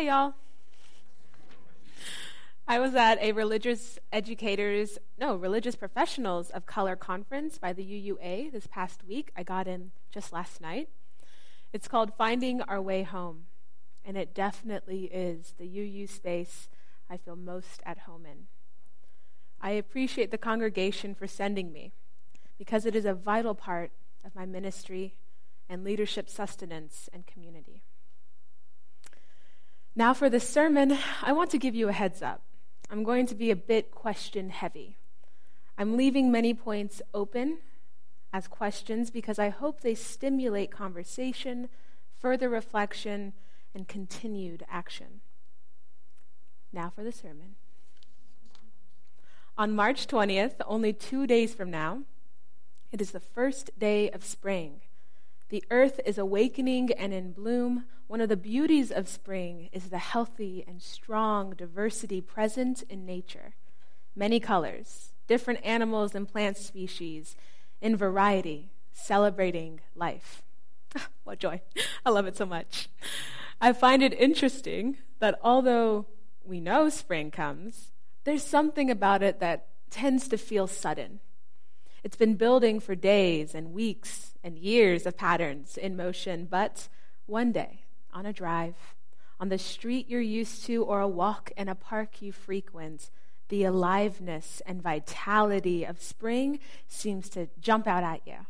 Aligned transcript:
Hi, 0.00 0.06
y'all. 0.06 0.32
I 2.66 2.78
was 2.78 2.94
at 2.94 3.20
a 3.20 3.32
religious 3.32 3.98
educators, 4.10 4.98
no, 5.18 5.36
religious 5.36 5.76
professionals 5.76 6.48
of 6.48 6.64
color 6.64 6.96
conference 6.96 7.58
by 7.58 7.74
the 7.74 7.84
UUA 7.84 8.50
this 8.50 8.66
past 8.66 9.04
week. 9.06 9.30
I 9.36 9.42
got 9.42 9.68
in 9.68 9.90
just 10.10 10.32
last 10.32 10.58
night. 10.58 10.88
It's 11.74 11.86
called 11.86 12.14
Finding 12.16 12.62
Our 12.62 12.80
Way 12.80 13.02
Home, 13.02 13.44
and 14.02 14.16
it 14.16 14.32
definitely 14.32 15.10
is 15.12 15.52
the 15.58 15.66
UU 15.66 16.06
space 16.06 16.70
I 17.10 17.18
feel 17.18 17.36
most 17.36 17.82
at 17.84 17.98
home 17.98 18.24
in. 18.24 18.46
I 19.60 19.72
appreciate 19.72 20.30
the 20.30 20.38
congregation 20.38 21.14
for 21.14 21.26
sending 21.26 21.74
me 21.74 21.92
because 22.56 22.86
it 22.86 22.96
is 22.96 23.04
a 23.04 23.12
vital 23.12 23.54
part 23.54 23.90
of 24.24 24.34
my 24.34 24.46
ministry 24.46 25.16
and 25.68 25.84
leadership 25.84 26.30
sustenance 26.30 27.10
and 27.12 27.26
community. 27.26 27.82
Now, 30.00 30.14
for 30.14 30.30
this 30.30 30.48
sermon, 30.48 30.96
I 31.22 31.32
want 31.32 31.50
to 31.50 31.58
give 31.58 31.74
you 31.74 31.90
a 31.90 31.92
heads 31.92 32.22
up. 32.22 32.40
I'm 32.88 33.04
going 33.04 33.26
to 33.26 33.34
be 33.34 33.50
a 33.50 33.54
bit 33.54 33.90
question 33.90 34.48
heavy. 34.48 34.96
I'm 35.76 35.98
leaving 35.98 36.32
many 36.32 36.54
points 36.54 37.02
open 37.12 37.58
as 38.32 38.48
questions 38.48 39.10
because 39.10 39.38
I 39.38 39.50
hope 39.50 39.82
they 39.82 39.94
stimulate 39.94 40.70
conversation, 40.70 41.68
further 42.18 42.48
reflection, 42.48 43.34
and 43.74 43.86
continued 43.86 44.64
action. 44.70 45.20
Now 46.72 46.88
for 46.88 47.04
the 47.04 47.12
sermon. 47.12 47.56
On 49.58 49.70
March 49.70 50.06
20th, 50.06 50.62
only 50.64 50.94
two 50.94 51.26
days 51.26 51.52
from 51.52 51.70
now, 51.70 52.04
it 52.90 53.02
is 53.02 53.10
the 53.10 53.20
first 53.20 53.78
day 53.78 54.08
of 54.08 54.24
spring. 54.24 54.80
The 55.50 55.64
earth 55.68 56.00
is 56.06 56.16
awakening 56.16 56.92
and 56.92 57.12
in 57.12 57.32
bloom. 57.32 57.86
One 58.06 58.20
of 58.20 58.28
the 58.28 58.36
beauties 58.36 58.92
of 58.92 59.08
spring 59.08 59.68
is 59.72 59.90
the 59.90 59.98
healthy 59.98 60.64
and 60.66 60.80
strong 60.80 61.54
diversity 61.54 62.20
present 62.20 62.84
in 62.88 63.04
nature. 63.04 63.54
Many 64.14 64.38
colors, 64.38 65.10
different 65.26 65.58
animals 65.64 66.14
and 66.14 66.28
plant 66.28 66.56
species, 66.56 67.34
in 67.80 67.96
variety, 67.96 68.70
celebrating 68.92 69.80
life. 69.96 70.44
what 71.24 71.40
joy! 71.40 71.60
I 72.06 72.10
love 72.10 72.26
it 72.26 72.36
so 72.36 72.46
much. 72.46 72.88
I 73.60 73.72
find 73.72 74.04
it 74.04 74.14
interesting 74.14 74.98
that 75.18 75.38
although 75.42 76.06
we 76.44 76.60
know 76.60 76.88
spring 76.88 77.32
comes, 77.32 77.90
there's 78.22 78.44
something 78.44 78.88
about 78.88 79.24
it 79.24 79.40
that 79.40 79.66
tends 79.90 80.28
to 80.28 80.38
feel 80.38 80.68
sudden. 80.68 81.18
It's 82.02 82.16
been 82.16 82.34
building 82.34 82.80
for 82.80 82.94
days 82.94 83.54
and 83.54 83.72
weeks 83.72 84.34
and 84.42 84.58
years 84.58 85.06
of 85.06 85.16
patterns 85.16 85.76
in 85.76 85.96
motion, 85.96 86.46
but 86.50 86.88
one 87.26 87.52
day, 87.52 87.84
on 88.12 88.26
a 88.26 88.32
drive, 88.32 88.74
on 89.38 89.48
the 89.48 89.58
street 89.58 90.08
you're 90.08 90.20
used 90.20 90.64
to, 90.64 90.82
or 90.84 91.00
a 91.00 91.08
walk 91.08 91.52
in 91.56 91.68
a 91.68 91.74
park 91.74 92.22
you 92.22 92.32
frequent, 92.32 93.10
the 93.48 93.64
aliveness 93.64 94.62
and 94.64 94.82
vitality 94.82 95.84
of 95.84 96.00
spring 96.00 96.58
seems 96.88 97.28
to 97.30 97.48
jump 97.60 97.86
out 97.86 98.04
at 98.04 98.26
you. 98.26 98.46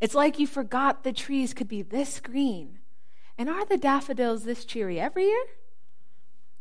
It's 0.00 0.14
like 0.14 0.38
you 0.38 0.46
forgot 0.46 1.02
the 1.02 1.12
trees 1.12 1.54
could 1.54 1.68
be 1.68 1.82
this 1.82 2.20
green. 2.20 2.78
And 3.36 3.48
are 3.48 3.64
the 3.64 3.76
daffodils 3.76 4.44
this 4.44 4.64
cheery 4.64 5.00
every 5.00 5.26
year? 5.26 5.44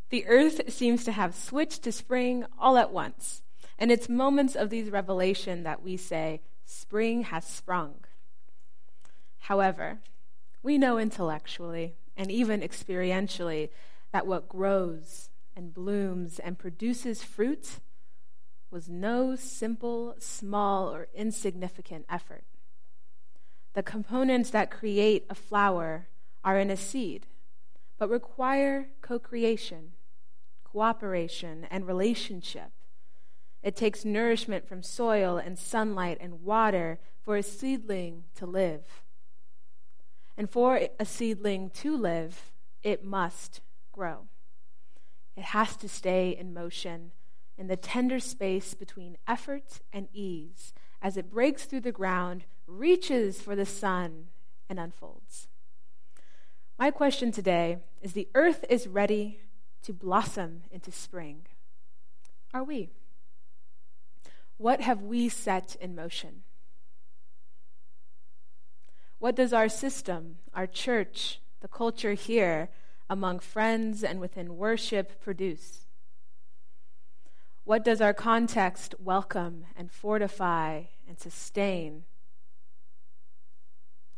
The 0.09 0.25
earth 0.27 0.71
seems 0.71 1.03
to 1.03 1.11
have 1.11 1.35
switched 1.35 1.83
to 1.83 1.91
spring 1.91 2.45
all 2.57 2.77
at 2.77 2.91
once. 2.91 3.41
And 3.79 3.91
it's 3.91 4.09
moments 4.09 4.55
of 4.55 4.69
these 4.69 4.89
revelation 4.89 5.63
that 5.63 5.83
we 5.83 5.97
say, 5.97 6.41
spring 6.65 7.23
has 7.23 7.45
sprung. 7.45 7.95
However, 9.39 9.99
we 10.63 10.77
know 10.77 10.97
intellectually 10.97 11.95
and 12.17 12.31
even 12.31 12.61
experientially 12.61 13.69
that 14.11 14.27
what 14.27 14.49
grows 14.49 15.29
and 15.55 15.73
blooms 15.73 16.39
and 16.39 16.57
produces 16.57 17.23
fruit 17.23 17.79
was 18.69 18.89
no 18.89 19.35
simple, 19.35 20.15
small, 20.19 20.93
or 20.93 21.07
insignificant 21.13 22.05
effort. 22.09 22.43
The 23.73 23.83
components 23.83 24.49
that 24.49 24.71
create 24.71 25.25
a 25.29 25.35
flower 25.35 26.07
are 26.43 26.59
in 26.59 26.69
a 26.69 26.77
seed, 26.77 27.27
but 27.97 28.09
require 28.09 28.89
co 29.01 29.19
creation, 29.19 29.93
cooperation, 30.63 31.67
and 31.69 31.87
relationship. 31.87 32.71
It 33.67 33.75
takes 33.75 34.05
nourishment 34.05 34.65
from 34.65 34.81
soil 34.81 35.35
and 35.35 35.59
sunlight 35.59 36.19
and 36.21 36.41
water 36.41 36.99
for 37.21 37.35
a 37.35 37.43
seedling 37.43 38.23
to 38.35 38.45
live. 38.45 39.03
And 40.37 40.49
for 40.49 40.79
a 40.97 41.03
seedling 41.03 41.71
to 41.71 41.97
live, 41.97 42.53
it 42.81 43.03
must 43.03 43.59
grow. 43.91 44.27
It 45.35 45.43
has 45.43 45.75
to 45.75 45.89
stay 45.89 46.29
in 46.29 46.53
motion 46.53 47.11
in 47.57 47.67
the 47.67 47.75
tender 47.75 48.21
space 48.21 48.73
between 48.73 49.17
effort 49.27 49.81
and 49.91 50.07
ease 50.13 50.73
as 51.01 51.17
it 51.17 51.29
breaks 51.29 51.65
through 51.65 51.81
the 51.81 51.91
ground, 51.91 52.45
reaches 52.67 53.41
for 53.41 53.53
the 53.53 53.65
sun, 53.65 54.27
and 54.69 54.79
unfolds. 54.79 55.49
My 56.79 56.89
question 56.89 57.33
today 57.33 57.79
is 58.01 58.13
the 58.13 58.29
earth 58.33 58.63
is 58.69 58.87
ready 58.87 59.41
to 59.81 59.91
blossom 59.91 60.61
into 60.71 60.93
spring. 60.93 61.47
Are 62.53 62.63
we? 62.63 62.91
What 64.57 64.81
have 64.81 65.03
we 65.03 65.29
set 65.29 65.75
in 65.79 65.95
motion? 65.95 66.43
What 69.19 69.35
does 69.35 69.53
our 69.53 69.69
system, 69.69 70.37
our 70.53 70.67
church, 70.67 71.39
the 71.61 71.67
culture 71.67 72.13
here, 72.13 72.69
among 73.09 73.39
friends 73.39 74.03
and 74.03 74.19
within 74.19 74.57
worship 74.57 75.21
produce? 75.21 75.85
What 77.63 77.83
does 77.83 78.01
our 78.01 78.13
context 78.13 78.95
welcome 78.99 79.65
and 79.75 79.91
fortify 79.91 80.83
and 81.07 81.19
sustain? 81.19 82.03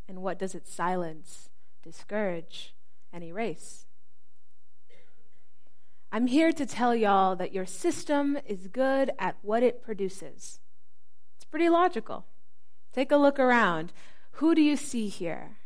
And 0.07 0.21
what 0.21 0.39
does 0.39 0.55
it 0.55 0.67
silence, 0.67 1.49
discourage, 1.83 2.75
and 3.11 3.23
erase? 3.23 3.85
I'm 6.11 6.25
here 6.25 6.51
to 6.51 6.65
tell 6.65 6.95
y'all 6.95 7.35
that 7.35 7.53
your 7.53 7.67
system 7.67 8.37
is 8.45 8.67
good 8.67 9.11
at 9.19 9.37
what 9.43 9.61
it 9.61 9.83
produces. 9.83 10.59
It's 11.35 11.45
pretty 11.45 11.69
logical. 11.69 12.25
Take 12.93 13.11
a 13.11 13.17
look 13.17 13.37
around. 13.37 13.93
Who 14.33 14.55
do 14.55 14.61
you 14.61 14.75
see 14.75 15.07
here? 15.07 15.57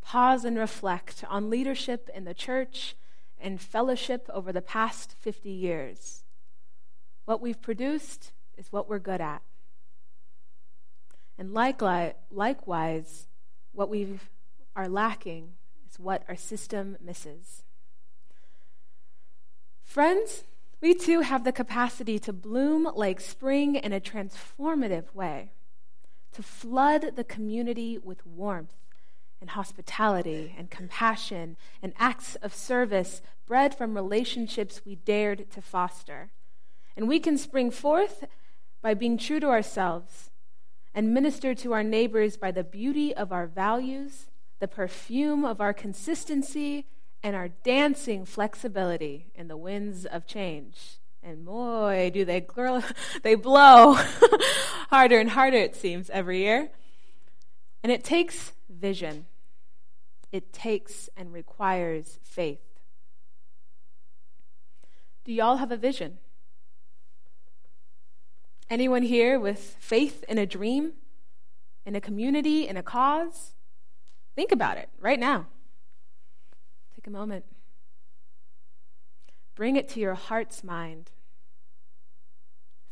Pause 0.00 0.46
and 0.46 0.58
reflect 0.58 1.24
on 1.28 1.50
leadership 1.50 2.08
in 2.14 2.24
the 2.24 2.32
church 2.32 2.96
and 3.38 3.60
fellowship 3.60 4.30
over 4.32 4.50
the 4.50 4.62
past 4.62 5.14
50 5.20 5.50
years. 5.50 6.24
What 7.26 7.42
we've 7.42 7.60
produced 7.60 8.32
is 8.56 8.72
what 8.72 8.88
we're 8.88 8.98
good 8.98 9.20
at. 9.20 9.42
And 11.36 11.52
likewise, 11.52 13.26
what 13.72 13.90
we 13.90 14.18
are 14.74 14.88
lacking 14.88 15.52
is 15.90 15.98
what 15.98 16.22
our 16.28 16.36
system 16.36 16.96
misses. 17.04 17.61
Friends, 19.92 20.44
we 20.80 20.94
too 20.94 21.20
have 21.20 21.44
the 21.44 21.52
capacity 21.52 22.18
to 22.20 22.32
bloom 22.32 22.88
like 22.94 23.20
spring 23.20 23.74
in 23.74 23.92
a 23.92 24.00
transformative 24.00 25.14
way, 25.14 25.52
to 26.32 26.42
flood 26.42 27.14
the 27.14 27.24
community 27.24 27.98
with 27.98 28.26
warmth 28.26 28.72
and 29.38 29.50
hospitality 29.50 30.54
and 30.56 30.70
compassion 30.70 31.58
and 31.82 31.92
acts 31.98 32.36
of 32.36 32.54
service 32.54 33.20
bred 33.46 33.76
from 33.76 33.94
relationships 33.94 34.80
we 34.86 34.94
dared 34.94 35.50
to 35.50 35.60
foster. 35.60 36.30
And 36.96 37.06
we 37.06 37.20
can 37.20 37.36
spring 37.36 37.70
forth 37.70 38.24
by 38.80 38.94
being 38.94 39.18
true 39.18 39.40
to 39.40 39.48
ourselves 39.48 40.30
and 40.94 41.12
minister 41.12 41.54
to 41.56 41.74
our 41.74 41.84
neighbors 41.84 42.38
by 42.38 42.50
the 42.50 42.64
beauty 42.64 43.14
of 43.14 43.30
our 43.30 43.46
values, 43.46 44.30
the 44.58 44.68
perfume 44.68 45.44
of 45.44 45.60
our 45.60 45.74
consistency, 45.74 46.86
and 47.22 47.36
our 47.36 47.48
dancing 47.48 48.24
flexibility 48.24 49.26
in 49.34 49.48
the 49.48 49.56
winds 49.56 50.04
of 50.04 50.26
change. 50.26 50.98
And 51.22 51.44
boy, 51.44 52.10
do 52.12 52.24
they, 52.24 52.40
girl, 52.40 52.82
they 53.22 53.36
blow 53.36 53.94
harder 54.90 55.18
and 55.18 55.30
harder, 55.30 55.58
it 55.58 55.76
seems, 55.76 56.10
every 56.10 56.38
year. 56.38 56.70
And 57.82 57.92
it 57.92 58.04
takes 58.04 58.52
vision, 58.68 59.26
it 60.32 60.52
takes 60.52 61.08
and 61.16 61.32
requires 61.32 62.18
faith. 62.22 62.60
Do 65.24 65.32
y'all 65.32 65.56
have 65.56 65.70
a 65.70 65.76
vision? 65.76 66.18
Anyone 68.68 69.02
here 69.02 69.38
with 69.38 69.76
faith 69.78 70.24
in 70.28 70.38
a 70.38 70.46
dream, 70.46 70.94
in 71.84 71.94
a 71.94 72.00
community, 72.00 72.66
in 72.66 72.76
a 72.76 72.82
cause? 72.82 73.52
Think 74.34 74.50
about 74.50 74.78
it 74.78 74.88
right 74.98 75.20
now. 75.20 75.46
Take 77.02 77.08
a 77.08 77.10
moment. 77.10 77.44
Bring 79.56 79.74
it 79.74 79.88
to 79.88 80.00
your 80.00 80.14
heart's 80.14 80.62
mind. 80.62 81.10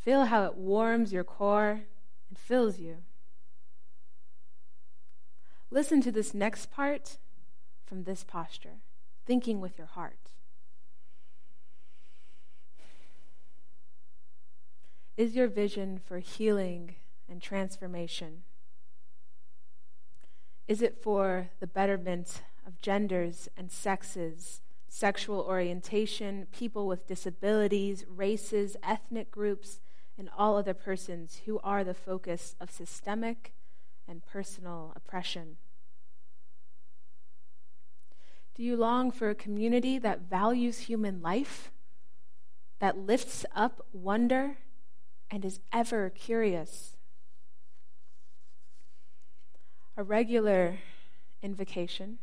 Feel 0.00 0.24
how 0.24 0.44
it 0.46 0.56
warms 0.56 1.12
your 1.12 1.22
core 1.22 1.82
and 2.28 2.36
fills 2.36 2.80
you. 2.80 2.96
Listen 5.70 6.00
to 6.00 6.10
this 6.10 6.34
next 6.34 6.72
part 6.72 7.18
from 7.86 8.02
this 8.02 8.24
posture, 8.24 8.80
thinking 9.26 9.60
with 9.60 9.78
your 9.78 9.86
heart. 9.86 10.32
Is 15.16 15.36
your 15.36 15.46
vision 15.46 16.00
for 16.04 16.18
healing 16.18 16.96
and 17.28 17.40
transformation? 17.40 18.42
Is 20.66 20.82
it 20.82 20.96
for 21.00 21.50
the 21.60 21.68
betterment 21.68 22.42
of 22.70 22.80
genders 22.80 23.48
and 23.56 23.72
sexes, 23.72 24.60
sexual 24.88 25.40
orientation, 25.40 26.46
people 26.52 26.86
with 26.86 27.08
disabilities, 27.08 28.04
races, 28.08 28.76
ethnic 28.86 29.32
groups, 29.32 29.80
and 30.16 30.30
all 30.38 30.56
other 30.56 30.74
persons 30.74 31.40
who 31.46 31.58
are 31.64 31.82
the 31.82 31.94
focus 31.94 32.54
of 32.60 32.70
systemic 32.70 33.52
and 34.06 34.24
personal 34.24 34.92
oppression? 34.94 35.56
Do 38.54 38.62
you 38.62 38.76
long 38.76 39.10
for 39.10 39.30
a 39.30 39.34
community 39.34 39.98
that 39.98 40.30
values 40.30 40.80
human 40.80 41.20
life, 41.20 41.72
that 42.78 42.96
lifts 42.96 43.44
up 43.52 43.84
wonder, 43.92 44.58
and 45.28 45.44
is 45.44 45.58
ever 45.72 46.08
curious? 46.08 46.96
A 49.96 50.04
regular 50.04 50.78
invocation 51.42 52.18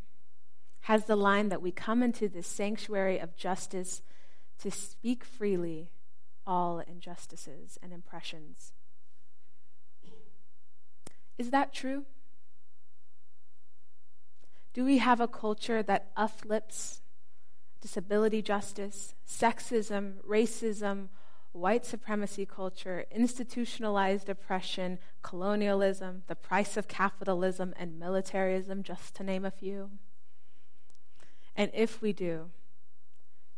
has 0.81 1.05
the 1.05 1.15
line 1.15 1.49
that 1.49 1.61
we 1.61 1.71
come 1.71 2.01
into 2.01 2.29
this 2.29 2.47
sanctuary 2.47 3.19
of 3.19 3.35
justice 3.35 4.01
to 4.59 4.71
speak 4.71 5.23
freely 5.23 5.89
all 6.45 6.79
injustices 6.79 7.77
and 7.83 7.91
impressions. 7.91 8.71
Is 11.37 11.51
that 11.51 11.73
true? 11.73 12.05
Do 14.73 14.85
we 14.85 14.99
have 14.99 15.19
a 15.19 15.27
culture 15.27 15.83
that 15.83 16.11
uplifts 16.15 17.01
disability 17.81 18.41
justice, 18.41 19.13
sexism, 19.27 20.15
racism, 20.27 21.09
white 21.51 21.85
supremacy 21.85 22.45
culture, 22.45 23.05
institutionalized 23.11 24.29
oppression, 24.29 24.99
colonialism, 25.21 26.23
the 26.27 26.35
price 26.35 26.77
of 26.77 26.87
capitalism, 26.87 27.73
and 27.77 27.99
militarism, 27.99 28.83
just 28.83 29.15
to 29.15 29.23
name 29.23 29.45
a 29.45 29.51
few? 29.51 29.91
And 31.57 31.71
if 31.73 32.03
we 32.03 32.13
do, 32.13 32.51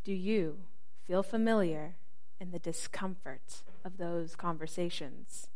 do 0.06 0.14
you 0.14 0.60
feel 1.06 1.22
familiar 1.22 1.96
in 2.40 2.52
the 2.52 2.58
discomfort 2.58 3.64
of 3.84 3.98
those 3.98 4.38
conversations? 4.38 5.50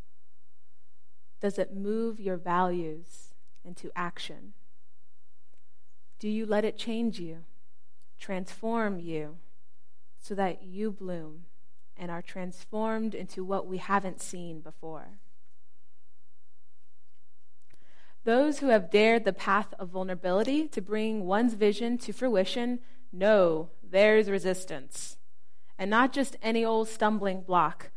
Does 1.39 1.57
it 1.57 1.73
move 1.73 2.19
your 2.19 2.35
values 2.35 3.33
into 3.63 3.91
action? 3.95 4.51
Do 6.19 6.27
you 6.27 6.45
let 6.45 6.65
it 6.65 6.77
change 6.77 7.17
you, 7.17 7.45
transform 8.19 8.99
you, 8.99 9.37
so 10.19 10.35
that 10.35 10.63
you 10.63 10.91
bloom 10.91 11.45
and 11.97 12.11
are 12.11 12.21
transformed 12.21 13.15
into 13.15 13.45
what 13.45 13.67
we 13.67 13.77
haven't 13.77 14.21
seen 14.21 14.59
before? 14.59 15.19
Those 18.23 18.59
who 18.59 18.67
have 18.67 18.89
dared 18.89 19.25
the 19.25 19.33
path 19.33 19.73
of 19.77 19.89
vulnerability 19.89 20.67
to 20.69 20.81
bring 20.81 21.25
one's 21.25 21.55
vision 21.55 21.97
to 21.99 22.13
fruition 22.13 22.79
know 23.11 23.69
there's 23.83 24.29
resistance. 24.29 25.17
And 25.77 25.89
not 25.89 26.13
just 26.13 26.37
any 26.41 26.63
old 26.63 26.87
stumbling 26.87 27.41
block. 27.41 27.91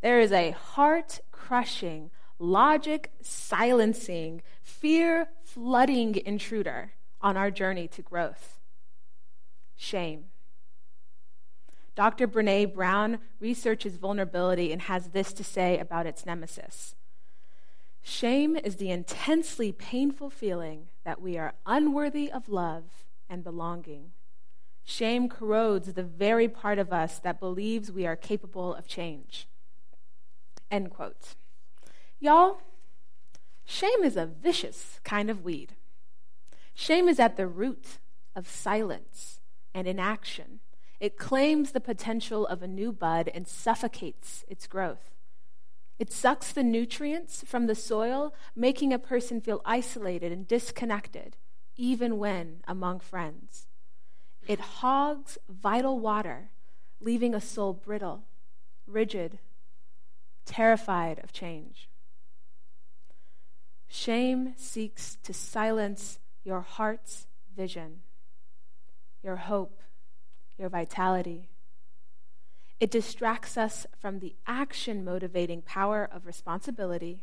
There 0.00 0.20
is 0.20 0.32
a 0.32 0.52
heart 0.52 1.20
crushing, 1.30 2.10
logic 2.38 3.12
silencing, 3.20 4.42
fear 4.62 5.28
flooding 5.42 6.16
intruder 6.24 6.92
on 7.20 7.36
our 7.36 7.50
journey 7.50 7.88
to 7.88 8.02
growth 8.02 8.60
shame. 9.82 10.26
Dr. 11.94 12.26
Brene 12.26 12.72
Brown 12.72 13.18
researches 13.40 13.96
vulnerability 13.96 14.72
and 14.72 14.82
has 14.82 15.08
this 15.08 15.32
to 15.34 15.44
say 15.44 15.78
about 15.78 16.06
its 16.06 16.24
nemesis 16.24 16.94
Shame 18.02 18.56
is 18.56 18.76
the 18.76 18.90
intensely 18.90 19.70
painful 19.72 20.28
feeling 20.28 20.88
that 21.04 21.20
we 21.20 21.38
are 21.38 21.54
unworthy 21.66 22.30
of 22.30 22.48
love 22.48 23.04
and 23.28 23.44
belonging. 23.44 24.10
Shame 24.84 25.28
corrodes 25.28 25.92
the 25.92 26.02
very 26.02 26.48
part 26.48 26.78
of 26.78 26.92
us 26.92 27.20
that 27.20 27.38
believes 27.38 27.92
we 27.92 28.04
are 28.04 28.16
capable 28.16 28.74
of 28.74 28.88
change. 28.88 29.46
End 30.70 30.90
quote. 30.90 31.34
Y'all, 32.18 32.60
shame 33.64 34.02
is 34.02 34.16
a 34.16 34.26
vicious 34.26 34.98
kind 35.04 35.30
of 35.30 35.44
weed. 35.44 35.76
Shame 36.74 37.08
is 37.08 37.20
at 37.20 37.36
the 37.36 37.46
root 37.46 37.98
of 38.34 38.48
silence 38.48 39.40
and 39.74 39.86
inaction. 39.86 40.60
It 40.98 41.18
claims 41.18 41.72
the 41.72 41.80
potential 41.80 42.46
of 42.46 42.62
a 42.62 42.68
new 42.68 42.92
bud 42.92 43.30
and 43.32 43.46
suffocates 43.46 44.44
its 44.48 44.66
growth. 44.66 45.10
It 46.02 46.10
sucks 46.12 46.50
the 46.50 46.64
nutrients 46.64 47.44
from 47.46 47.68
the 47.68 47.76
soil, 47.76 48.34
making 48.56 48.92
a 48.92 48.98
person 48.98 49.40
feel 49.40 49.62
isolated 49.64 50.32
and 50.32 50.48
disconnected, 50.48 51.36
even 51.76 52.18
when 52.18 52.62
among 52.66 52.98
friends. 52.98 53.68
It 54.48 54.58
hogs 54.58 55.38
vital 55.48 56.00
water, 56.00 56.50
leaving 56.98 57.36
a 57.36 57.40
soul 57.40 57.72
brittle, 57.72 58.24
rigid, 58.84 59.38
terrified 60.44 61.20
of 61.22 61.32
change. 61.32 61.88
Shame 63.86 64.54
seeks 64.56 65.18
to 65.22 65.32
silence 65.32 66.18
your 66.42 66.62
heart's 66.62 67.28
vision, 67.54 68.00
your 69.22 69.36
hope, 69.36 69.80
your 70.58 70.68
vitality. 70.68 71.48
It 72.82 72.90
distracts 72.90 73.56
us 73.56 73.86
from 74.00 74.18
the 74.18 74.34
action 74.44 75.04
motivating 75.04 75.62
power 75.62 76.08
of 76.12 76.26
responsibility 76.26 77.22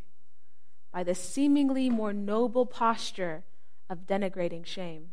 by 0.89 1.03
the 1.03 1.13
seemingly 1.13 1.89
more 1.89 2.13
noble 2.13 2.65
posture 2.65 3.43
of 3.89 4.07
denigrating 4.07 4.65
shame. 4.65 5.09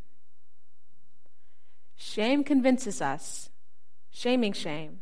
Shame 1.97 2.45
convinces 2.45 3.03
us, 3.03 3.51
shaming 4.09 4.53
shame 4.53 5.01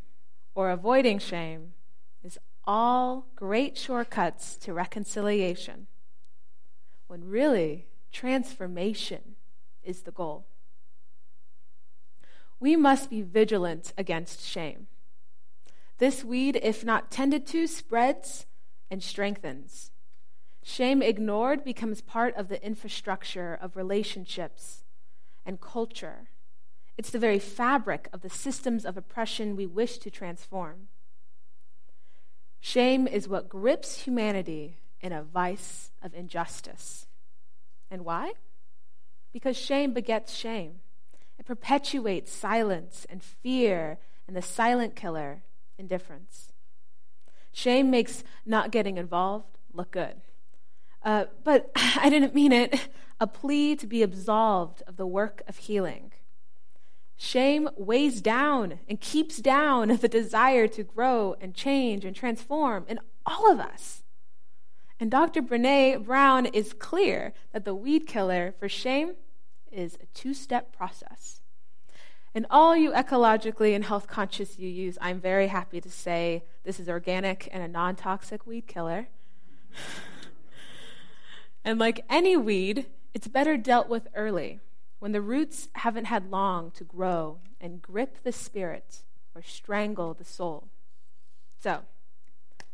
or 0.54 0.70
avoiding 0.70 1.18
shame 1.18 1.74
is 2.22 2.38
all 2.64 3.26
great 3.36 3.76
shortcuts 3.76 4.56
to 4.56 4.72
reconciliation, 4.72 5.88
when 7.06 7.28
really 7.28 7.84
transformation 8.10 9.34
is 9.82 10.04
the 10.04 10.10
goal. 10.10 10.46
We 12.58 12.76
must 12.76 13.10
be 13.10 13.20
vigilant 13.20 13.92
against 13.98 14.42
shame. 14.42 14.86
This 15.98 16.24
weed, 16.24 16.58
if 16.62 16.84
not 16.84 17.10
tended 17.10 17.46
to, 17.48 17.66
spreads 17.66 18.46
and 18.90 19.02
strengthens. 19.02 19.92
Shame 20.62 21.02
ignored 21.02 21.64
becomes 21.64 22.00
part 22.00 22.34
of 22.36 22.48
the 22.48 22.64
infrastructure 22.64 23.58
of 23.60 23.76
relationships 23.76 24.84
and 25.44 25.60
culture. 25.60 26.28
It's 26.96 27.10
the 27.10 27.18
very 27.18 27.38
fabric 27.38 28.08
of 28.12 28.22
the 28.22 28.30
systems 28.30 28.84
of 28.84 28.96
oppression 28.96 29.56
we 29.56 29.66
wish 29.66 29.98
to 29.98 30.10
transform. 30.10 30.88
Shame 32.60 33.06
is 33.06 33.28
what 33.28 33.48
grips 33.48 34.02
humanity 34.02 34.78
in 35.00 35.12
a 35.12 35.22
vice 35.22 35.92
of 36.02 36.14
injustice. 36.14 37.06
And 37.90 38.04
why? 38.04 38.32
Because 39.32 39.56
shame 39.56 39.92
begets 39.92 40.32
shame. 40.32 40.80
It 41.38 41.44
perpetuates 41.44 42.32
silence 42.32 43.06
and 43.10 43.22
fear 43.22 43.98
and 44.26 44.34
the 44.34 44.42
silent 44.42 44.96
killer 44.96 45.42
indifference. 45.78 46.52
Shame 47.52 47.90
makes 47.90 48.24
not 48.44 48.70
getting 48.70 48.96
involved 48.96 49.58
look 49.72 49.90
good. 49.90 50.20
Uh, 51.02 51.26
but 51.42 51.70
I 51.76 52.08
didn't 52.08 52.34
mean 52.34 52.52
it. 52.52 52.88
A 53.20 53.26
plea 53.26 53.76
to 53.76 53.86
be 53.86 54.02
absolved 54.02 54.82
of 54.86 54.96
the 54.96 55.06
work 55.06 55.42
of 55.46 55.56
healing. 55.58 56.12
Shame 57.16 57.68
weighs 57.76 58.20
down 58.20 58.80
and 58.88 59.00
keeps 59.00 59.38
down 59.38 59.88
the 60.00 60.08
desire 60.08 60.66
to 60.68 60.82
grow 60.82 61.36
and 61.40 61.54
change 61.54 62.04
and 62.04 62.14
transform 62.14 62.84
in 62.88 62.98
all 63.24 63.50
of 63.50 63.60
us. 63.60 64.02
And 64.98 65.10
Dr. 65.10 65.42
Brene 65.42 66.04
Brown 66.04 66.46
is 66.46 66.72
clear 66.72 67.32
that 67.52 67.64
the 67.64 67.74
weed 67.74 68.06
killer 68.06 68.54
for 68.58 68.68
shame 68.68 69.14
is 69.70 69.96
a 70.00 70.06
two 70.06 70.34
step 70.34 70.74
process. 70.74 71.40
And 72.34 72.46
all 72.50 72.76
you 72.76 72.90
ecologically 72.90 73.74
and 73.74 73.84
health 73.84 74.08
conscious 74.08 74.56
UUs, 74.56 74.98
I'm 75.00 75.20
very 75.20 75.46
happy 75.46 75.80
to 75.80 75.90
say 75.90 76.42
this 76.64 76.80
is 76.80 76.88
organic 76.88 77.48
and 77.52 77.62
a 77.62 77.68
non 77.68 77.94
toxic 77.94 78.44
weed 78.46 78.66
killer. 78.66 79.06
and 81.64 81.78
like 81.78 82.04
any 82.10 82.36
weed, 82.36 82.86
it's 83.14 83.28
better 83.28 83.56
dealt 83.56 83.88
with 83.88 84.08
early 84.16 84.58
when 84.98 85.12
the 85.12 85.20
roots 85.20 85.68
haven't 85.76 86.06
had 86.06 86.30
long 86.30 86.72
to 86.72 86.82
grow 86.82 87.38
and 87.60 87.80
grip 87.80 88.18
the 88.24 88.32
spirit 88.32 89.04
or 89.34 89.42
strangle 89.42 90.12
the 90.12 90.24
soul. 90.24 90.68
So, 91.60 91.82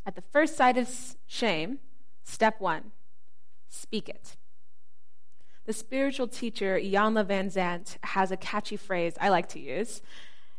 at 0.06 0.14
the 0.14 0.22
first 0.22 0.56
sight 0.56 0.78
of 0.78 0.88
shame, 1.26 1.80
step 2.22 2.60
one 2.60 2.92
speak 3.68 4.08
it. 4.08 4.36
The 5.70 5.74
spiritual 5.74 6.26
teacher, 6.26 6.80
Iyanla 6.80 7.24
Vanzant, 7.26 7.96
has 8.02 8.32
a 8.32 8.36
catchy 8.36 8.76
phrase 8.76 9.14
I 9.20 9.28
like 9.28 9.48
to 9.50 9.60
use 9.60 10.02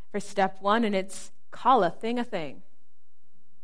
for 0.10 0.22
step 0.22 0.62
one, 0.62 0.86
and 0.86 0.96
it's 0.96 1.34
call 1.51 1.84
a 1.84 1.89
thing 1.89 2.18
a 2.18 2.24
thing. 2.24 2.62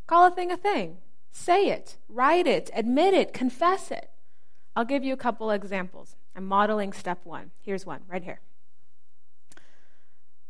Call 0.06 0.26
a 0.26 0.30
thing 0.30 0.52
a 0.52 0.58
thing. 0.58 0.98
Say 1.32 1.70
it, 1.70 1.96
write 2.06 2.46
it, 2.46 2.68
admit 2.74 3.14
it, 3.14 3.32
confess 3.32 3.90
it. 3.90 4.10
I'll 4.76 4.84
give 4.84 5.02
you 5.02 5.14
a 5.14 5.16
couple 5.16 5.50
examples. 5.50 6.16
I'm 6.36 6.44
modeling 6.44 6.92
step 6.92 7.20
one. 7.24 7.50
Here's 7.62 7.86
one 7.86 8.02
right 8.08 8.22
here. 8.22 8.40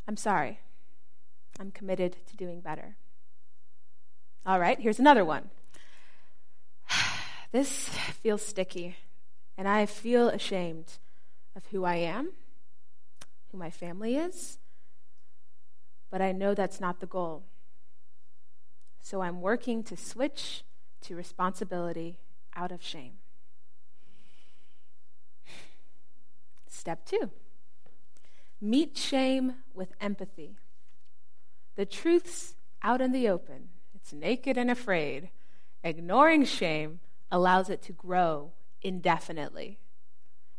I'm 0.09 0.17
sorry. 0.17 0.59
I'm 1.61 1.71
committed 1.71 2.17
to 2.27 2.37
doing 2.37 2.61
better. 2.61 2.97
All 4.45 4.59
right, 4.59 4.81
here's 4.81 4.99
another 4.99 5.25
one. 5.25 5.51
This 7.53 7.89
feels 8.21 8.45
sticky, 8.45 8.97
and 9.59 9.67
I 9.67 9.87
feel 9.87 10.29
ashamed 10.29 10.99
of 11.57 11.67
who 11.67 11.85
I 11.85 11.97
am, 11.97 12.31
who 13.51 13.59
my 13.59 13.71
family 13.71 14.17
is, 14.17 14.59
but 16.11 16.23
I 16.23 16.31
know 16.31 16.55
that's 16.55 16.81
not 16.81 17.01
the 17.01 17.07
goal. 17.07 17.43
So 19.01 19.21
I'm 19.21 19.41
working 19.41 19.83
to 19.83 19.97
switch 19.97 20.63
to 21.03 21.17
responsibility 21.17 22.21
out 22.55 22.71
of 22.71 22.83
shame. 22.83 23.15
Step 26.69 27.05
two 27.05 27.31
meet 28.61 28.97
shame 28.97 29.55
with 29.73 29.93
empathy. 30.01 30.57
The 31.77 31.87
truth's 31.87 32.55
out 32.83 33.01
in 33.01 33.13
the 33.13 33.29
open, 33.29 33.69
it's 33.95 34.13
naked 34.13 34.57
and 34.57 34.71
afraid. 34.71 35.31
Ignoring 35.83 36.45
shame 36.45 37.01
allows 37.31 37.71
it 37.71 37.83
to 37.83 37.93
grow 37.93 38.53
indefinitely. 38.89 39.79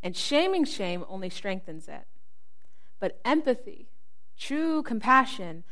And 0.02 0.16
shaming 0.16 0.64
shame 0.64 1.04
only 1.10 1.30
strengthens 1.30 1.88
it. 1.88 2.06
But 3.00 3.20
empathy, 3.26 3.90
true 4.38 4.82
compassion, 4.84 5.64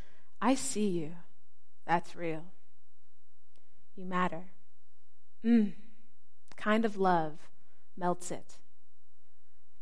I 0.42 0.56
see 0.56 0.88
you. 0.88 1.14
That's 1.86 2.16
real. 2.16 2.44
You 3.96 4.06
matter. 4.06 4.46
Mm, 5.46 5.74
kind 6.58 6.84
of 6.84 6.98
love 6.98 7.50
melts 7.96 8.32
it. 8.32 8.56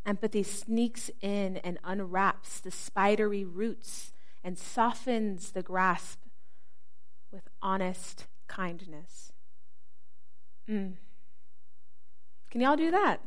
Empathy 0.05 0.43
sneaks 0.43 1.09
in 1.21 1.57
and 1.57 1.79
unwraps 1.83 2.59
the 2.59 2.71
spidery 2.71 3.43
roots 3.43 4.13
and 4.43 4.57
softens 4.57 5.51
the 5.51 5.63
grasp 5.63 6.19
with 7.31 7.47
honest 7.61 8.27
kindness. 8.47 9.31
Mm. 10.69 10.93
Can 12.55 12.61
y'all 12.61 12.77
do 12.77 12.89
that? 12.89 13.19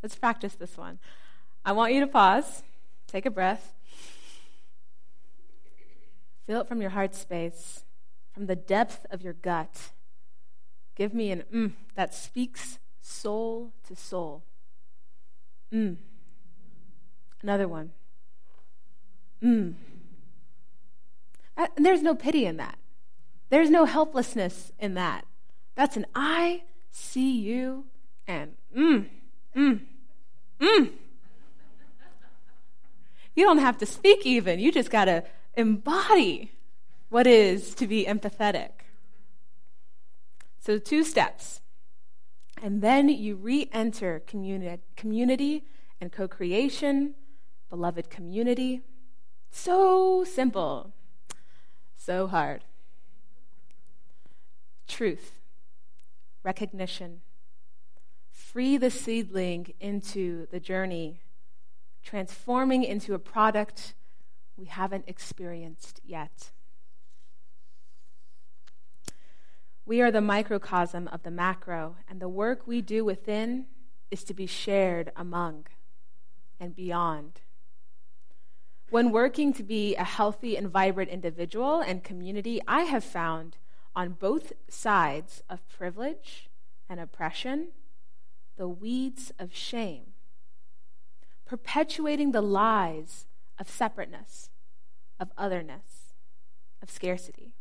Let's 0.00 0.14
practice 0.14 0.54
this 0.54 0.78
one. 0.78 1.00
I 1.64 1.72
want 1.72 1.92
you 1.92 1.98
to 1.98 2.06
pause, 2.06 2.62
take 3.08 3.26
a 3.26 3.32
breath, 3.32 3.74
feel 6.46 6.60
it 6.60 6.68
from 6.68 6.80
your 6.80 6.90
heart 6.90 7.12
space, 7.12 7.82
from 8.32 8.46
the 8.46 8.54
depth 8.54 9.04
of 9.10 9.22
your 9.22 9.32
gut. 9.32 9.90
Give 10.94 11.12
me 11.12 11.32
an 11.32 11.42
mm 11.52 11.72
that 11.96 12.14
speaks 12.14 12.78
soul 13.02 13.72
to 13.88 13.96
soul. 13.96 14.44
Mm. 15.72 15.96
Another 17.42 17.66
one. 17.66 17.90
Mm. 19.42 19.74
there's 21.76 22.02
no 22.02 22.14
pity 22.14 22.46
in 22.46 22.56
that. 22.58 22.78
There's 23.50 23.68
no 23.68 23.84
helplessness 23.84 24.70
in 24.78 24.94
that. 24.94 25.24
That's 25.74 25.96
an 25.96 26.06
I 26.14 26.62
see 26.92 27.36
you 27.40 27.86
and 28.28 28.52
mm, 28.76 29.06
mm, 29.56 29.80
mm. 30.60 30.92
You 33.34 33.44
don't 33.44 33.58
have 33.58 33.78
to 33.78 33.86
speak 33.86 34.24
even. 34.24 34.58
You 34.58 34.72
just 34.72 34.90
got 34.90 35.06
to 35.06 35.24
embody 35.54 36.52
what 37.08 37.26
is 37.26 37.74
to 37.74 37.86
be 37.86 38.04
empathetic. 38.04 38.70
So, 40.58 40.78
two 40.78 41.04
steps. 41.04 41.60
And 42.62 42.82
then 42.82 43.08
you 43.08 43.36
re 43.36 43.68
enter 43.72 44.22
communi- 44.26 44.80
community 44.96 45.64
and 46.00 46.10
co 46.10 46.26
creation 46.26 47.14
beloved 47.68 48.10
community. 48.10 48.82
So 49.50 50.24
simple, 50.24 50.92
so 51.96 52.26
hard. 52.26 52.64
Truth, 54.86 55.32
recognition. 56.42 57.22
Free 58.56 58.78
the 58.78 58.90
seedling 58.90 59.74
into 59.80 60.46
the 60.50 60.58
journey, 60.58 61.20
transforming 62.02 62.84
into 62.84 63.12
a 63.12 63.18
product 63.18 63.92
we 64.56 64.64
haven't 64.64 65.04
experienced 65.06 66.00
yet. 66.02 66.52
We 69.84 70.00
are 70.00 70.10
the 70.10 70.22
microcosm 70.22 71.06
of 71.08 71.22
the 71.22 71.30
macro, 71.30 71.96
and 72.08 72.18
the 72.18 72.30
work 72.30 72.66
we 72.66 72.80
do 72.80 73.04
within 73.04 73.66
is 74.10 74.24
to 74.24 74.32
be 74.32 74.46
shared 74.46 75.12
among 75.14 75.66
and 76.58 76.74
beyond. 76.74 77.42
When 78.88 79.12
working 79.12 79.52
to 79.52 79.62
be 79.62 79.96
a 79.96 80.04
healthy 80.04 80.56
and 80.56 80.70
vibrant 80.70 81.10
individual 81.10 81.82
and 81.82 82.02
community, 82.02 82.62
I 82.66 82.84
have 82.84 83.04
found 83.04 83.58
on 83.94 84.12
both 84.12 84.54
sides 84.66 85.42
of 85.50 85.68
privilege 85.68 86.48
and 86.88 86.98
oppression 86.98 87.72
the 88.56 88.68
weeds 88.68 89.32
of 89.38 89.54
shame, 89.54 90.12
perpetuating 91.44 92.32
the 92.32 92.40
lies 92.40 93.26
of 93.58 93.68
separateness, 93.68 94.50
of 95.20 95.30
otherness, 95.36 96.14
of 96.82 96.90
scarcity. 96.90 97.52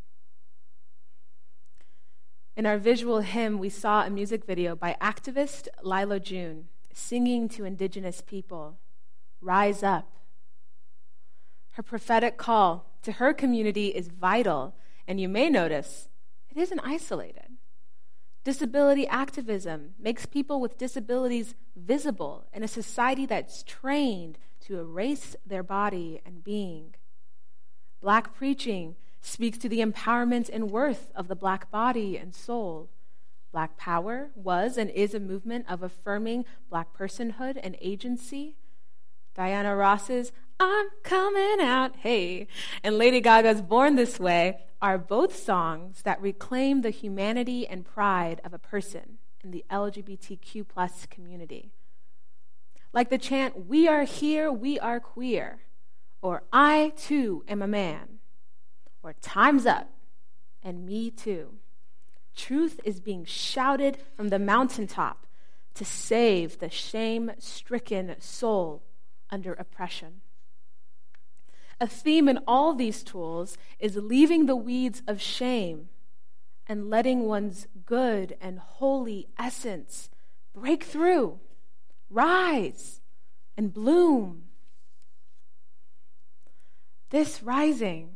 In 2.56 2.66
our 2.66 2.78
visual 2.78 3.20
hymn, 3.20 3.60
we 3.60 3.70
saw 3.70 4.04
a 4.04 4.10
music 4.10 4.46
video 4.46 4.76
by 4.76 4.96
activist 5.02 5.68
Lyla 5.84 6.20
June 6.20 6.70
singing 6.94 7.50
to 7.50 7.66
indigenous 7.66 8.22
people 8.22 8.78
Rise 9.42 9.84
up 9.84 10.16
her 11.76 11.84
prophetic 11.84 12.38
call 12.38 12.86
to 13.02 13.14
her 13.14 13.34
community 13.34 13.90
is 13.90 14.08
vital, 14.08 14.74
and 15.10 15.20
you 15.20 15.28
may 15.28 15.50
notice 15.50 16.08
it 16.50 16.58
isn't 16.58 16.80
isolated. 16.80 17.45
Disability 18.46 19.08
activism 19.08 19.96
makes 20.00 20.28
people 20.28 20.62
with 20.62 20.78
disabilities 20.78 21.56
visible 21.76 22.46
in 22.54 22.62
a 22.62 22.68
society 22.68 23.26
that's 23.26 23.64
trained 23.64 24.38
to 24.62 24.78
erase 24.78 25.36
their 25.44 25.64
body 25.64 26.22
and 26.24 26.44
being. 26.44 26.94
Black 28.02 28.36
preaching 28.36 28.96
speaks 29.20 29.58
to 29.58 29.68
the 29.68 29.80
empowerment 29.80 30.48
and 30.54 30.70
worth 30.70 31.12
of 31.16 31.28
the 31.28 31.36
black 31.36 31.72
body 31.72 32.20
and 32.20 32.36
soul. 32.36 32.92
Black 33.52 33.78
power 33.78 34.30
was 34.36 34.78
and 34.78 34.92
is 34.92 35.16
a 35.16 35.20
movement 35.20 35.66
of 35.68 35.82
affirming 35.82 36.46
black 36.70 36.96
personhood 36.96 37.60
and 37.64 37.76
agency. 37.82 38.58
Diana 39.34 39.76
Ross's 39.76 40.32
I'm 40.60 40.88
coming 41.02 41.58
out, 41.62 41.96
hey, 41.98 42.48
and 42.84 43.00
Lady 43.00 43.22
Gaga's 43.22 43.62
Born 43.64 43.96
This 43.96 44.20
Way 44.20 44.60
are 44.86 45.00
both 45.00 45.36
songs 45.36 46.04
that 46.04 46.22
reclaim 46.22 46.82
the 46.82 46.92
humanity 46.92 47.68
and 47.68 47.84
pride 47.84 48.40
of 48.46 48.54
a 48.54 48.60
person 48.60 49.18
in 49.44 49.50
the 49.50 49.66
LGBTQ 49.72 50.68
plus 50.68 51.08
community. 51.08 51.72
Like 52.94 53.10
the 53.10 53.18
chant, 53.18 53.66
We 53.66 53.88
are 53.88 54.04
here, 54.04 54.52
we 54.52 54.78
are 54.78 55.00
queer, 55.00 55.62
or 56.22 56.44
I 56.54 56.94
too 56.98 57.44
am 57.48 57.64
a 57.64 57.68
man, 57.68 58.20
or 59.02 59.14
Time's 59.14 59.66
up, 59.66 59.90
and 60.62 60.86
me 60.86 61.10
too. 61.10 61.56
Truth 62.36 62.80
is 62.84 63.00
being 63.00 63.26
shouted 63.26 63.98
from 64.16 64.28
the 64.28 64.38
mountaintop 64.38 65.26
to 65.74 65.84
save 65.84 66.60
the 66.60 66.70
shame 66.70 67.32
stricken 67.40 68.18
soul 68.20 68.84
under 69.32 69.54
oppression. 69.54 70.22
A 71.80 71.88
theme 71.88 72.30
in 72.30 72.40
all 72.48 72.74
these 72.74 73.04
tools 73.04 73.58
is 73.80 73.98
leaving 73.98 74.46
the 74.46 74.56
weeds 74.56 75.02
of 75.08 75.22
shame 75.22 75.90
and 76.68 76.90
letting 76.90 77.26
one's 77.26 77.68
good 77.86 78.38
and 78.42 78.60
holy 78.60 79.28
essence 79.38 80.10
break 80.54 80.84
through, 80.84 81.40
rise, 82.10 83.02
and 83.58 83.74
bloom. 83.74 84.44
This 87.10 87.44
rising, 87.44 88.16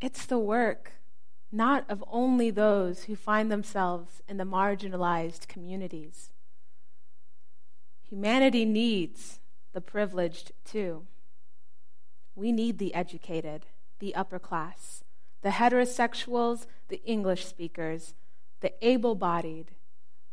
it's 0.00 0.24
the 0.24 0.38
work 0.38 0.92
not 1.50 1.84
of 1.88 2.04
only 2.08 2.50
those 2.50 3.04
who 3.04 3.16
find 3.16 3.50
themselves 3.50 4.22
in 4.28 4.36
the 4.36 4.44
marginalized 4.44 5.48
communities. 5.48 6.30
Humanity 8.08 8.64
needs 8.64 9.40
the 9.72 9.80
privileged 9.80 10.52
too. 10.64 11.06
We 12.38 12.52
need 12.52 12.78
the 12.78 12.94
educated, 12.94 13.66
the 13.98 14.14
upper 14.14 14.38
class, 14.38 15.02
the 15.42 15.48
heterosexuals, 15.48 16.66
the 16.86 17.02
English 17.04 17.44
speakers, 17.44 18.14
the 18.60 18.72
able 18.80 19.16
bodied, 19.16 19.72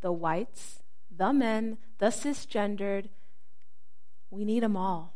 the 0.01 0.11
whites, 0.11 0.83
the 1.09 1.33
men, 1.33 1.79
the 1.97 2.11
cisgendered. 2.11 3.09
We 4.29 4.45
need 4.45 4.61
them 4.61 4.77
all. 4.77 5.15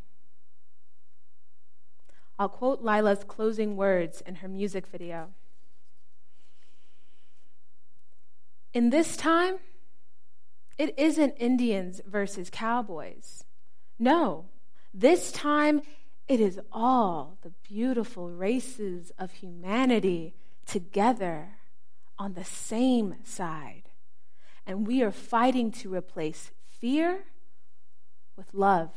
I'll 2.40 2.50
quote 2.50 2.82
Lyla's 2.82 3.24
closing 3.24 3.76
words 3.76 4.22
in 4.26 4.36
her 4.36 4.48
music 4.48 4.88
video. 4.88 5.30
In 8.74 8.90
this 8.90 9.16
time, 9.16 9.60
it 10.80 10.98
isn't 10.98 11.36
Indians 11.38 12.02
versus 12.08 12.50
cowboys. 12.50 13.44
No, 14.00 14.46
this 14.92 15.32
time 15.32 15.84
it 16.30 16.40
is 16.40 16.60
all 16.72 17.40
the 17.42 17.52
beautiful 17.68 18.30
races 18.30 19.12
of 19.18 19.32
humanity 19.32 20.36
together 20.68 21.56
on 22.20 22.36
the 22.36 22.46
same 22.46 23.16
side. 23.24 23.90
And 24.68 24.86
we 24.86 25.02
are 25.02 25.12
fighting 25.12 25.72
to 25.72 25.92
replace 25.92 26.52
fear 26.68 27.24
with 28.38 28.54
love. 28.54 28.92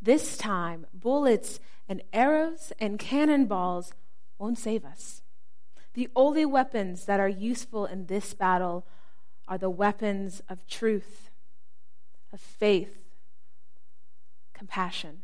This 0.00 0.38
time, 0.38 0.86
bullets 0.94 1.58
and 1.88 2.04
arrows 2.12 2.72
and 2.78 2.96
cannonballs 2.96 3.92
won't 4.38 4.58
save 4.58 4.84
us. 4.84 5.22
The 5.94 6.08
only 6.14 6.46
weapons 6.46 7.06
that 7.06 7.18
are 7.18 7.28
useful 7.28 7.84
in 7.84 8.06
this 8.06 8.32
battle 8.32 8.86
are 9.48 9.58
the 9.58 9.70
weapons 9.70 10.40
of 10.48 10.68
truth, 10.68 11.30
of 12.32 12.40
faith, 12.40 12.96
compassion. 14.54 15.22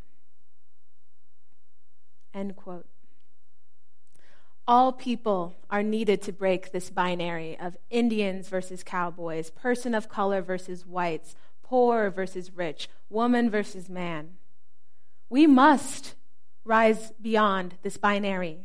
End 2.35 2.57
quote. 2.57 2.87
All 4.67 4.93
people 4.93 5.57
are 5.71 5.83
needed 5.83 6.21
to 6.23 6.33
break 6.33 6.73
this 6.73 6.91
binary 6.91 7.57
of 7.59 7.77
Indians 7.91 8.49
versus 8.49 8.83
cowboys, 8.83 9.51
person 9.51 9.95
of 9.95 10.09
color 10.09 10.43
versus 10.43 10.85
whites, 10.87 11.37
poor 11.63 12.11
versus 12.11 12.51
rich, 12.55 12.89
woman 13.09 13.51
versus 13.51 13.89
man. 13.89 14.31
We 15.29 15.47
must 15.47 16.15
rise 16.65 17.13
beyond 17.21 17.75
this 17.83 17.99
binary 17.99 18.65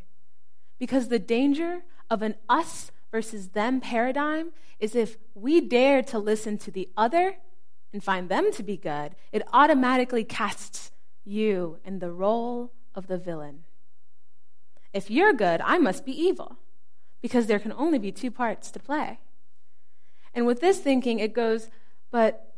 because 0.80 1.10
the 1.10 1.20
danger 1.20 1.84
of 2.10 2.22
an 2.22 2.36
us 2.48 2.92
versus 3.12 3.50
them 3.50 3.82
paradigm 3.82 4.52
is 4.80 4.96
if 4.96 5.18
we 5.36 5.60
dare 5.60 6.02
to 6.04 6.18
listen 6.18 6.58
to 6.60 6.72
the 6.72 6.90
other 6.96 7.36
and 7.92 8.04
find 8.04 8.30
them 8.30 8.52
to 8.54 8.64
be 8.64 8.78
good, 8.78 9.16
it 9.32 9.42
automatically 9.52 10.24
casts 10.24 10.92
you 11.26 11.80
in 11.84 12.00
the 12.00 12.12
role 12.12 12.72
of 13.00 13.08
the 13.08 13.18
villain. 13.18 13.63
If 14.94 15.10
you're 15.10 15.34
good, 15.34 15.62
I 15.62 15.79
must 15.79 16.06
be 16.06 16.12
evil, 16.12 16.58
because 17.22 17.48
there 17.48 17.58
can 17.58 17.74
only 17.74 17.98
be 17.98 18.12
two 18.12 18.29
parts 18.29 18.70
to 18.72 18.79
play. 18.79 19.20
And 20.36 20.46
with 20.46 20.62
this 20.62 20.79
thinking, 20.79 21.18
it 21.18 21.34
goes, 21.34 21.70
but 22.12 22.53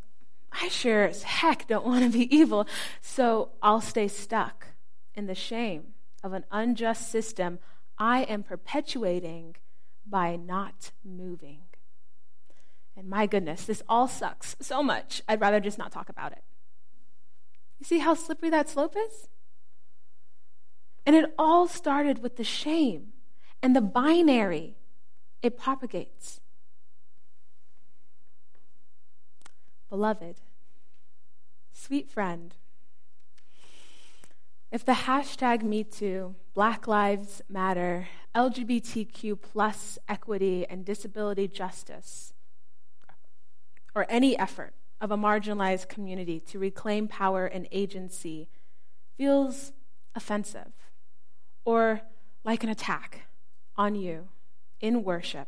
I 0.52 0.68
sure 0.68 1.04
as 1.06 1.24
heck 1.24 1.68
don't 1.68 1.86
want 1.86 2.04
to 2.04 2.18
be 2.18 2.36
evil, 2.36 2.68
so 3.00 3.52
I'll 3.62 3.80
stay 3.82 4.10
stuck 4.10 4.68
in 5.16 5.28
the 5.28 5.36
shame 5.36 5.94
of 6.24 6.34
an 6.34 6.44
unjust 6.52 7.10
system 7.10 7.60
I 7.98 8.24
am 8.24 8.44
perpetuating 8.44 9.56
by 10.06 10.36
not 10.36 10.92
moving. 11.06 11.60
And 12.98 13.08
my 13.08 13.28
goodness, 13.28 13.66
this 13.66 13.84
all 13.88 14.08
sucks 14.08 14.56
so 14.60 14.82
much, 14.82 15.22
I'd 15.28 15.40
rather 15.40 15.60
just 15.60 15.78
not 15.78 15.92
talk 15.92 16.10
about 16.10 16.32
it. 16.32 16.44
You 17.80 17.86
see 17.86 18.00
how 18.00 18.16
slippery 18.16 18.50
that 18.50 18.70
slope 18.70 18.96
is? 18.98 19.28
And 21.06 21.16
it 21.16 21.34
all 21.38 21.68
started 21.68 22.22
with 22.22 22.38
the 22.38 22.44
shame 22.44 23.14
and 23.62 23.76
the 23.76 23.82
binary 23.82 24.76
it 25.42 25.58
propagates. 25.58 26.40
Beloved, 29.90 30.38
sweet 31.74 32.10
friend, 32.10 32.56
if 34.72 34.86
the 34.86 34.94
hashtag 34.94 35.64
MeToo, 35.64 36.36
Black 36.54 36.88
Lives 36.88 37.42
Matter, 37.50 38.08
LGBTQ 38.34 39.42
plus 39.42 40.00
equity 40.08 40.66
and 40.70 40.86
disability 40.86 41.50
justice, 41.50 42.34
or 43.94 44.06
any 44.08 44.38
effort 44.40 44.74
of 45.02 45.12
a 45.12 45.18
marginalized 45.18 45.90
community 45.90 46.40
to 46.40 46.58
reclaim 46.58 47.10
power 47.10 47.46
and 47.46 47.68
agency 47.72 48.48
feels 49.18 49.74
offensive 50.16 50.72
or 51.66 52.02
like 52.44 52.64
an 52.64 52.70
attack 52.70 53.28
on 53.76 53.96
you 53.96 54.30
in 54.80 55.04
worship. 55.04 55.48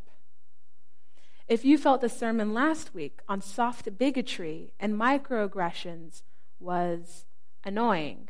If 1.47 1.65
you 1.65 1.77
felt 1.77 2.01
the 2.01 2.09
sermon 2.09 2.53
last 2.53 2.93
week 2.93 3.19
on 3.27 3.41
soft 3.41 3.97
bigotry 3.97 4.73
and 4.79 4.93
microaggressions 4.93 6.21
was 6.59 7.25
annoying, 7.63 8.29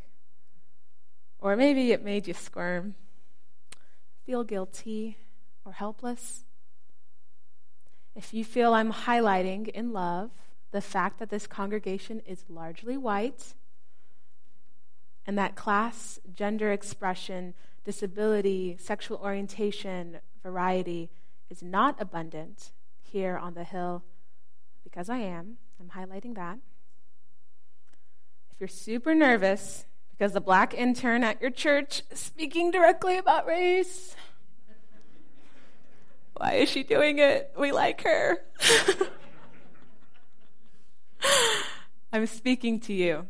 or 1.39 1.55
maybe 1.55 1.91
it 1.91 2.03
made 2.03 2.27
you 2.27 2.33
squirm, 2.33 2.95
feel 4.25 4.43
guilty, 4.43 5.17
or 5.65 5.73
helpless, 5.73 6.43
if 8.15 8.33
you 8.33 8.43
feel 8.43 8.73
I'm 8.73 8.93
highlighting 8.93 9.67
in 9.69 9.91
love 9.91 10.31
the 10.71 10.81
fact 10.81 11.19
that 11.19 11.29
this 11.29 11.45
congregation 11.45 12.21
is 12.25 12.45
largely 12.49 12.97
white 12.97 13.53
and 15.25 15.37
that 15.37 15.55
class, 15.55 16.19
gender 16.33 16.71
expression, 16.71 17.53
disability, 17.85 18.77
sexual 18.79 19.17
orientation, 19.17 20.19
variety 20.41 21.09
is 21.49 21.61
not 21.63 22.01
abundant 22.01 22.71
here 23.01 23.37
on 23.37 23.53
the 23.53 23.63
Hill, 23.63 24.03
because 24.83 25.09
I 25.09 25.17
am, 25.17 25.57
I'm 25.79 25.89
highlighting 25.89 26.35
that. 26.35 26.59
If 28.51 28.59
you're 28.59 28.67
super 28.67 29.15
nervous 29.15 29.85
because 30.11 30.33
the 30.33 30.41
black 30.41 30.73
intern 30.73 31.23
at 31.23 31.41
your 31.41 31.49
church 31.51 32.03
is 32.11 32.19
speaking 32.19 32.71
directly 32.71 33.17
about 33.17 33.47
race, 33.47 34.15
why 36.35 36.53
is 36.53 36.69
she 36.69 36.83
doing 36.83 37.19
it? 37.19 37.51
We 37.57 37.71
like 37.71 38.01
her. 38.03 38.39
I'm 42.11 42.27
speaking 42.27 42.79
to 42.81 42.93
you. 42.93 43.25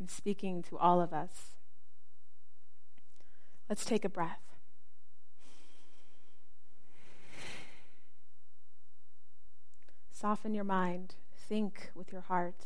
I'm 0.00 0.08
speaking 0.08 0.62
to 0.64 0.78
all 0.78 1.00
of 1.00 1.12
us. 1.12 1.56
Let's 3.68 3.84
take 3.84 4.04
a 4.04 4.08
breath. 4.08 4.40
Soften 10.10 10.54
your 10.54 10.64
mind. 10.64 11.14
Think 11.48 11.90
with 11.94 12.12
your 12.12 12.22
heart. 12.22 12.64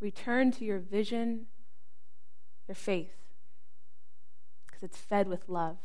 Return 0.00 0.50
to 0.52 0.64
your 0.64 0.78
vision, 0.78 1.46
your 2.68 2.74
faith, 2.74 3.14
because 4.66 4.82
it's 4.82 4.98
fed 4.98 5.28
with 5.28 5.48
love. 5.48 5.78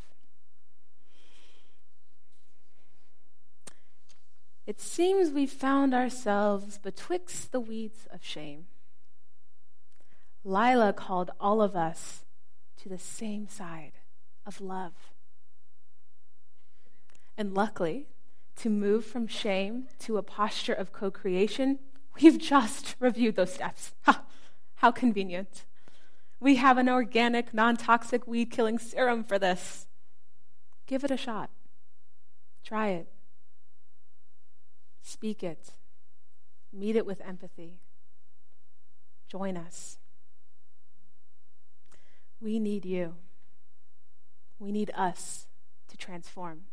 It 4.67 4.79
seems 4.79 5.31
we 5.31 5.45
found 5.45 5.93
ourselves 5.93 6.77
betwixt 6.77 7.51
the 7.51 7.60
weeds 7.60 8.07
of 8.12 8.23
shame. 8.23 8.65
Lyla 10.43 10.93
called 10.93 11.32
all 11.39 11.62
of 11.62 11.75
us 11.75 12.23
to 12.82 12.89
the 12.89 12.97
same 12.97 13.47
side 13.47 13.93
of 14.45 14.60
love. 14.60 14.93
And 17.38 17.54
luckily, 17.54 18.08
to 18.58 18.69
move 18.69 19.06
from 19.06 19.27
shame 19.27 19.88
to 19.99 20.17
a 20.17 20.23
posture 20.23 20.73
of 20.73 20.91
co 20.91 21.12
creation, 21.12 21.80
we've 22.19 22.39
just 22.39 22.95
reviewed 22.99 23.36
those 23.36 23.54
steps. 23.54 23.93
Ha, 24.06 24.23
how 24.75 24.91
convenient. 24.91 25.65
We 26.39 26.56
have 26.56 26.80
an 26.80 26.89
organic, 26.89 27.54
non 27.54 27.77
toxic 27.77 28.25
weed 28.27 28.49
killing 28.49 28.80
serum 28.80 29.23
for 29.23 29.38
this. 29.38 29.86
Give 30.88 31.04
it 31.04 31.12
a 31.12 31.17
shot. 31.17 31.51
Try 32.63 32.89
it. 32.89 33.08
Speak 35.04 35.43
it. 35.43 35.73
Meet 36.73 36.95
it 36.95 37.06
with 37.06 37.21
empathy. 37.21 37.80
Join 39.27 39.56
us. 39.56 39.97
We 42.41 42.58
need 42.58 42.86
you. 42.86 43.13
We 44.58 44.71
need 44.71 44.91
us 44.95 45.45
to 45.89 45.97
transform. 45.97 46.63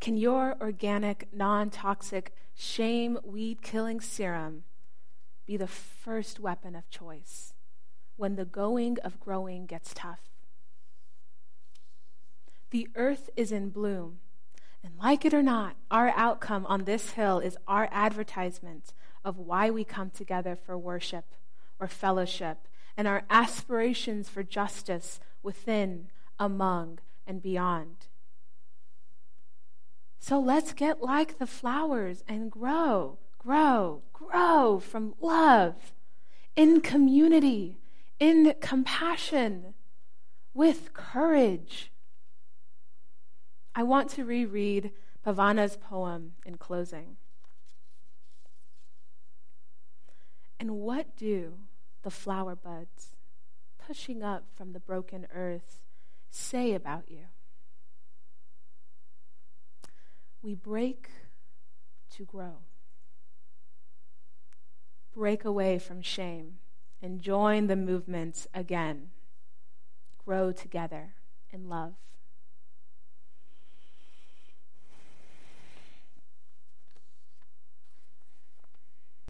Can 0.00 0.18
your 0.18 0.56
organic, 0.60 1.28
non 1.32 1.70
toxic, 1.70 2.34
shame 2.54 3.18
weed 3.24 3.62
killing 3.62 4.00
serum 4.00 4.64
be 5.46 5.56
the 5.56 5.66
first 5.66 6.38
weapon 6.38 6.76
of 6.76 6.90
choice 6.90 7.54
when 8.16 8.36
the 8.36 8.44
going 8.44 8.98
of 9.02 9.18
growing 9.18 9.64
gets 9.64 9.94
tough? 9.94 10.20
The 12.70 12.88
earth 12.96 13.30
is 13.34 13.50
in 13.50 13.70
bloom, 13.70 14.18
and 14.82 14.92
like 14.98 15.24
it 15.24 15.32
or 15.32 15.42
not, 15.42 15.76
our 15.90 16.10
outcome 16.10 16.66
on 16.66 16.84
this 16.84 17.12
hill 17.12 17.38
is 17.38 17.56
our 17.66 17.88
advertisement 17.90 18.92
of 19.24 19.38
why 19.38 19.70
we 19.70 19.84
come 19.84 20.10
together 20.10 20.54
for 20.54 20.76
worship 20.76 21.24
or 21.80 21.88
fellowship 21.88 22.68
and 22.96 23.08
our 23.08 23.22
aspirations 23.30 24.28
for 24.28 24.42
justice 24.42 25.20
within, 25.42 26.08
among, 26.38 26.98
and 27.26 27.42
beyond. 27.42 28.06
So 30.18 30.38
let's 30.38 30.72
get 30.72 31.02
like 31.02 31.38
the 31.38 31.46
flowers 31.46 32.24
and 32.26 32.50
grow, 32.50 33.18
grow, 33.38 34.02
grow 34.12 34.80
from 34.80 35.14
love, 35.20 35.92
in 36.56 36.80
community, 36.80 37.78
in 38.18 38.54
compassion, 38.60 39.74
with 40.54 40.92
courage. 40.94 41.90
I 43.74 43.82
want 43.82 44.08
to 44.10 44.24
reread 44.24 44.92
Pavana's 45.24 45.76
poem 45.76 46.34
in 46.46 46.56
closing. 46.56 47.16
And 50.60 50.76
what 50.76 51.16
do 51.16 51.54
the 52.04 52.10
flower 52.10 52.54
buds 52.54 53.16
pushing 53.84 54.22
up 54.22 54.44
from 54.54 54.72
the 54.72 54.80
broken 54.80 55.26
earth 55.34 55.80
say 56.30 56.74
about 56.74 57.04
you? 57.08 57.26
We 60.42 60.54
break 60.54 61.10
to 62.16 62.24
grow. 62.24 62.58
Break 65.14 65.44
away 65.44 65.78
from 65.78 66.02
shame 66.02 66.58
and 67.00 67.20
join 67.20 67.66
the 67.66 67.76
movement 67.76 68.46
again. 68.52 69.10
Grow 70.24 70.52
together 70.52 71.14
in 71.50 71.68
love. 71.68 71.94